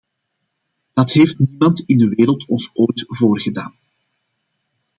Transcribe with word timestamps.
Dat 0.93 1.11
heeft 1.11 1.39
niemand 1.39 1.83
in 1.85 1.97
de 1.97 2.09
wereld 2.09 2.47
ons 2.47 2.69
ooit 2.73 3.03
voorgedaan. 3.07 3.75